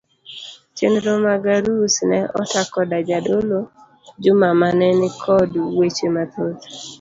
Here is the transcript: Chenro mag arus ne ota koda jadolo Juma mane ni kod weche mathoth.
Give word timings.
Chenro 0.75 1.11
mag 1.25 1.43
arus 1.55 1.95
ne 2.09 2.19
ota 2.39 2.61
koda 2.73 2.97
jadolo 3.09 3.59
Juma 4.23 4.49
mane 4.61 4.87
ni 4.99 5.09
kod 5.23 5.51
weche 5.77 6.07
mathoth. 6.15 6.63